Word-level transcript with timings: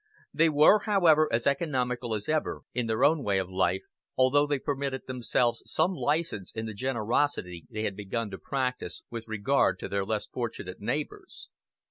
They 0.33 0.49
were, 0.49 0.79
however, 0.87 1.31
as 1.31 1.45
economical 1.45 2.15
as 2.15 2.27
ever 2.27 2.63
in 2.73 2.87
their 2.87 3.03
own 3.05 3.21
way 3.23 3.37
of 3.37 3.51
life, 3.51 3.83
although 4.17 4.47
they 4.47 4.57
permitted 4.57 5.05
themselves 5.05 5.61
some 5.67 5.93
license 5.93 6.51
in 6.55 6.65
the 6.65 6.73
generosity 6.73 7.67
they 7.69 7.83
had 7.83 7.95
begun 7.95 8.31
to 8.31 8.39
practise 8.39 9.03
with 9.11 9.27
regard 9.27 9.77
to 9.77 9.87
their 9.87 10.03
less 10.03 10.25
fortunate 10.25 10.81
neighbors. 10.81 11.49